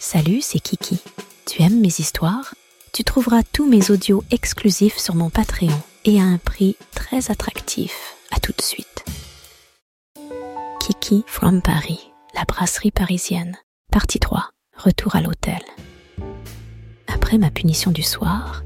[0.00, 1.00] Salut, c'est Kiki.
[1.44, 2.54] Tu aimes mes histoires?
[2.92, 8.14] Tu trouveras tous mes audios exclusifs sur mon Patreon et à un prix très attractif.
[8.30, 9.04] À tout de suite.
[10.80, 13.56] Kiki from Paris, la brasserie parisienne.
[13.90, 14.50] Partie 3.
[14.76, 15.60] Retour à l'hôtel.
[17.08, 18.62] Après ma punition du soir,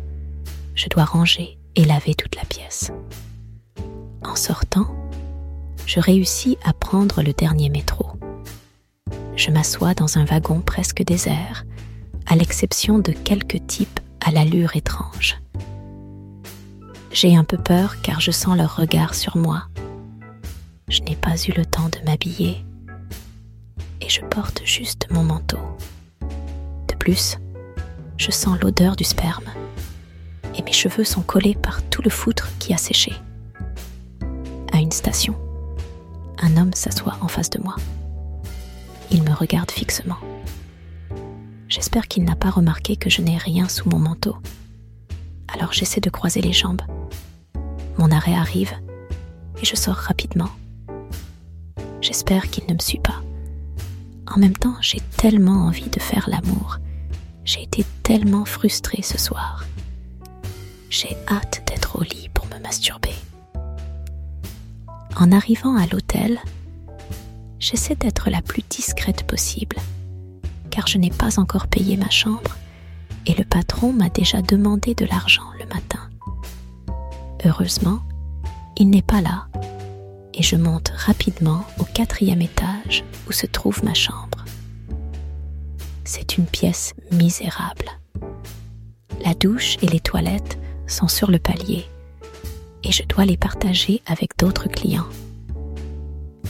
[0.74, 2.90] je dois ranger et laver toute la pièce.
[4.22, 4.94] En sortant,
[5.86, 8.11] je réussis à prendre le dernier métro
[9.36, 11.64] je m'assois dans un wagon presque désert,
[12.26, 15.40] à l'exception de quelques types à l'allure étrange.
[17.11, 19.64] J'ai un peu peur car je sens leur regard sur moi.
[20.88, 22.64] Je n'ai pas eu le temps de m'habiller
[24.00, 25.58] et je porte juste mon manteau.
[26.88, 27.38] De plus,
[28.16, 29.44] je sens l'odeur du sperme
[30.57, 33.12] et mes cheveux sont collés par tout le foutre qui a séché.
[34.72, 35.34] À une station,
[36.38, 37.77] un homme s'assoit en face de moi.
[39.14, 40.16] Il me regarde fixement.
[41.69, 44.38] J'espère qu'il n'a pas remarqué que je n'ai rien sous mon manteau.
[45.52, 46.80] Alors j'essaie de croiser les jambes.
[47.98, 48.72] Mon arrêt arrive
[49.60, 50.48] et je sors rapidement.
[52.00, 53.22] J'espère qu'il ne me suit pas.
[54.34, 56.78] En même temps, j'ai tellement envie de faire l'amour.
[57.44, 59.66] J'ai été tellement frustrée ce soir.
[60.88, 63.14] J'ai hâte d'être au lit pour me masturber.
[65.16, 66.40] En arrivant à l'hôtel,
[67.62, 69.77] j'essaie d'être la plus discrète possible,
[70.68, 72.56] car je n'ai pas encore payé ma chambre
[73.27, 76.10] et le patron m'a déjà demandé de l'argent le matin.
[77.44, 78.00] Heureusement,
[78.77, 79.46] il n'est pas là
[80.34, 84.44] et je monte rapidement au quatrième étage où se trouve ma chambre.
[86.05, 87.86] C'est une pièce misérable.
[89.24, 91.86] La douche et les toilettes sont sur le palier
[92.83, 95.06] et je dois les partager avec d'autres clients.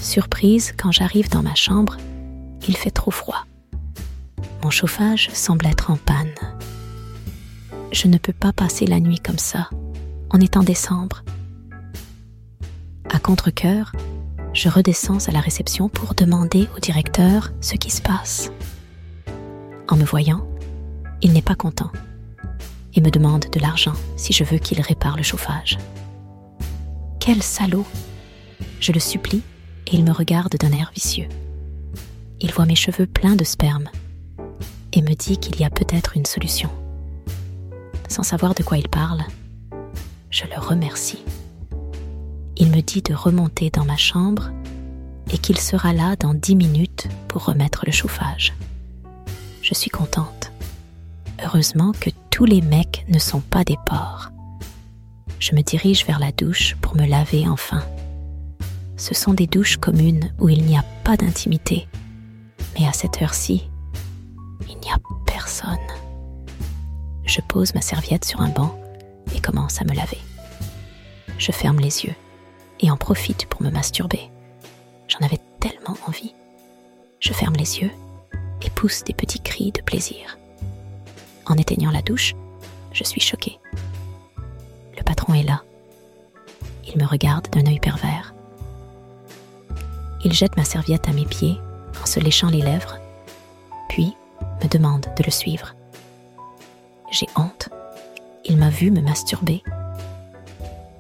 [0.03, 1.97] Surprise, quand j'arrive dans ma chambre,
[2.67, 3.47] il fait trop froid.
[4.65, 6.35] Mon chauffage semble être en panne.
[7.93, 9.71] Je ne peux pas passer la nuit comme ça.
[10.33, 11.23] On est en décembre.
[13.11, 13.93] À contre-coeur,
[14.53, 18.51] je redescends à la réception pour demander au directeur ce qui se passe.
[19.89, 20.45] En me voyant,
[21.23, 21.93] il n'est pas content
[22.95, 25.79] et me demande de l'argent si je veux qu'il répare le chauffage.
[27.21, 27.87] Quel salaud
[28.81, 29.43] Je le supplie
[29.93, 31.29] il me regarde d'un air vicieux.
[32.41, 33.89] Il voit mes cheveux pleins de sperme
[34.93, 36.71] et me dit qu'il y a peut-être une solution.
[38.09, 39.23] Sans savoir de quoi il parle,
[40.31, 41.23] je le remercie.
[42.57, 44.51] Il me dit de remonter dans ma chambre
[45.31, 48.55] et qu'il sera là dans dix minutes pour remettre le chauffage.
[49.63, 50.53] Je suis contente.
[51.45, 54.31] Heureusement que tous les mecs ne sont pas des porcs.
[55.39, 57.83] Je me dirige vers la douche pour me laver enfin
[58.97, 61.89] ce sont des douches communes où il n'y a pas d'intimité.
[62.79, 63.69] Mais à cette heure-ci,
[64.69, 65.77] il n'y a personne.
[67.25, 68.79] Je pose ma serviette sur un banc
[69.35, 70.19] et commence à me laver.
[71.39, 72.15] Je ferme les yeux
[72.81, 74.31] et en profite pour me masturber.
[75.09, 76.35] J'en avais tellement envie.
[77.21, 77.91] Je ferme les yeux
[78.63, 80.39] et pousse des petits cris de plaisir.
[81.47, 82.35] En éteignant la douche,
[82.93, 83.59] je suis choquée.
[84.97, 85.63] Le patron est là.
[86.87, 88.35] Il me regarde d'un œil pervers.
[90.25, 91.61] Il jette ma serviette à mes pieds
[92.01, 92.99] en se léchant les lèvres,
[93.89, 94.15] puis
[94.63, 95.75] me demande de le suivre.
[97.11, 97.69] J'ai honte.
[98.45, 99.63] Il m'a vu me masturber.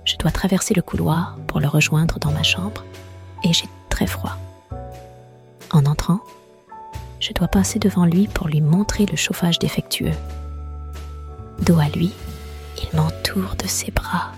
[0.04, 2.84] Je dois traverser le couloir pour le rejoindre dans ma chambre
[3.44, 4.36] et j'ai très froid.
[5.72, 6.20] En entrant,
[7.20, 10.12] je dois passer devant lui pour lui montrer le chauffage défectueux.
[11.60, 12.12] Dos à lui,
[12.78, 14.32] il m'entoure de ses bras.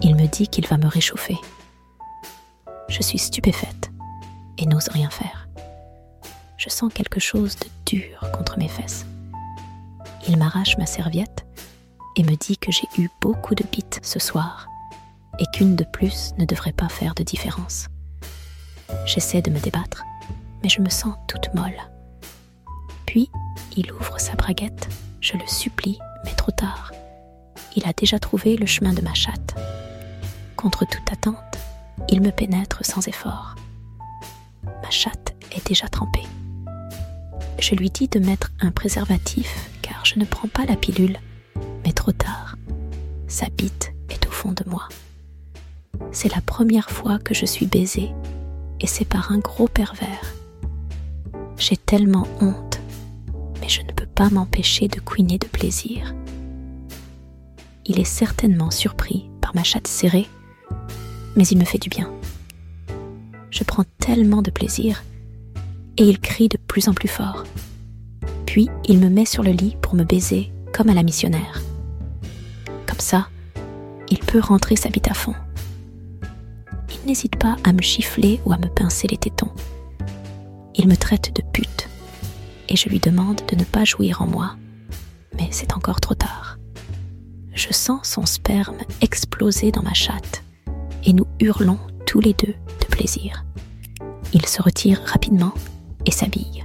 [0.00, 1.38] Il me dit qu'il va me réchauffer
[2.88, 3.90] je suis stupéfaite
[4.58, 5.48] et n'ose rien faire.
[6.56, 9.06] Je sens quelque chose de dur contre mes fesses.
[10.28, 11.44] Il m'arrache ma serviette
[12.16, 14.68] et me dit que j'ai eu beaucoup de bites ce soir
[15.38, 17.88] et qu'une de plus ne devrait pas faire de différence.
[19.04, 20.04] J'essaie de me débattre,
[20.62, 21.76] mais je me sens toute molle.
[23.06, 23.30] Puis,
[23.76, 24.88] il ouvre sa braguette,
[25.20, 26.92] je le supplie, mais trop tard.
[27.76, 29.54] Il a déjà trouvé le chemin de ma chatte.
[30.56, 31.53] Contre toute attente,
[32.08, 33.54] il me pénètre sans effort.
[34.82, 36.24] Ma chatte est déjà trempée.
[37.58, 41.18] Je lui dis de mettre un préservatif car je ne prends pas la pilule,
[41.84, 42.56] mais trop tard.
[43.28, 44.88] Sa bite est au fond de moi.
[46.12, 48.12] C'est la première fois que je suis baisée
[48.80, 50.34] et c'est par un gros pervers.
[51.56, 52.80] J'ai tellement honte,
[53.60, 56.14] mais je ne peux pas m'empêcher de couiner de plaisir.
[57.86, 60.26] Il est certainement surpris par ma chatte serrée
[61.36, 62.10] mais il me fait du bien.
[63.50, 65.04] Je prends tellement de plaisir
[65.96, 67.44] et il crie de plus en plus fort.
[68.46, 71.62] Puis il me met sur le lit pour me baiser comme à la missionnaire.
[72.86, 73.28] Comme ça,
[74.08, 75.34] il peut rentrer sa bite à fond.
[76.90, 79.52] Il n'hésite pas à me chiffler ou à me pincer les tétons.
[80.74, 81.88] Il me traite de pute
[82.68, 84.56] et je lui demande de ne pas jouir en moi.
[85.36, 86.58] Mais c'est encore trop tard.
[87.52, 90.42] Je sens son sperme exploser dans ma chatte
[91.04, 93.44] et nous hurlons tous les deux de plaisir.
[94.32, 95.54] Il se retire rapidement
[96.06, 96.64] et s'habille.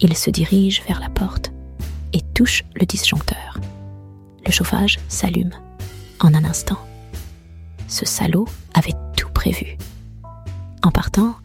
[0.00, 1.52] Il se dirige vers la porte
[2.12, 3.58] et touche le disjoncteur.
[4.46, 5.52] Le chauffage s'allume
[6.20, 6.78] en un instant.
[7.86, 9.76] Ce salaud avait tout prévu.
[10.82, 11.36] En partant,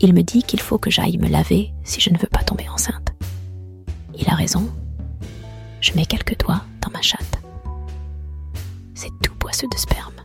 [0.00, 2.68] il me dit qu'il faut que j'aille me laver si je ne veux pas tomber
[2.68, 3.12] enceinte.
[4.18, 4.68] Il a raison.
[5.80, 7.40] Je mets quelques doigts dans ma chatte.
[8.94, 10.15] C'est tout poisseux de sperme.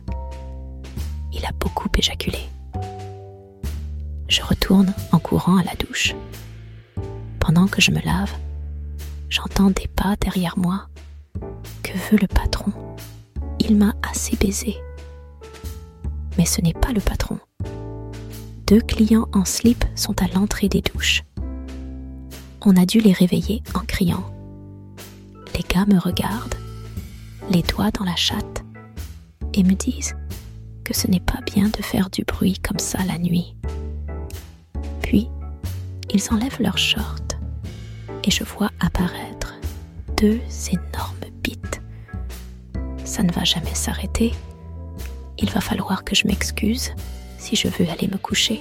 [1.42, 2.38] Il a beaucoup éjaculé.
[4.28, 6.14] Je retourne en courant à la douche.
[7.40, 8.32] Pendant que je me lave,
[9.28, 10.86] j'entends des pas derrière moi.
[11.82, 12.72] Que veut le patron?
[13.58, 14.76] Il m'a assez baisé.
[16.38, 17.40] Mais ce n'est pas le patron.
[18.68, 21.24] Deux clients en slip sont à l'entrée des douches.
[22.64, 24.24] On a dû les réveiller en criant.
[25.56, 26.54] Les gars me regardent,
[27.50, 28.62] les doigts dans la chatte,
[29.54, 30.14] et me disent
[30.84, 33.54] que ce n'est pas bien de faire du bruit comme ça la nuit.
[35.02, 35.28] Puis,
[36.12, 37.38] ils enlèvent leurs shorts
[38.24, 39.54] et je vois apparaître
[40.16, 40.40] deux
[40.70, 41.80] énormes bites.
[43.04, 44.32] Ça ne va jamais s'arrêter.
[45.38, 46.92] Il va falloir que je m'excuse
[47.38, 48.60] si je veux aller me coucher.